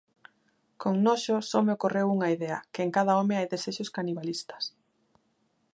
Con 0.81 0.93
noxo 1.05 1.35
só 1.49 1.59
me 1.65 1.75
ocorreu 1.77 2.07
unha 2.15 2.29
idea, 2.35 2.59
que 2.73 2.81
en 2.85 2.91
cada 2.97 3.17
home 3.19 3.37
hai 3.37 3.47
desexos 3.53 3.93
canibalistas. 3.95 4.63